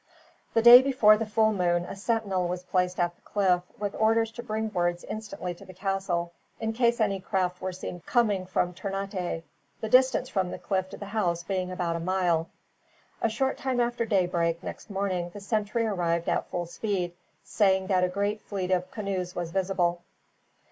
[0.55, 4.31] The day before the full moon a sentinel was placed at the cliff, with orders
[4.31, 8.73] to bring word instantly to the castle, in case any craft were seen coming from
[8.73, 9.43] Ternate,
[9.79, 12.49] the distance from the cliff to the house being about a mile.
[13.21, 17.13] A short time after daybreak, next morning, the sentry arrived at full speed,
[17.43, 20.01] saying that a great fleet of canoes was visible.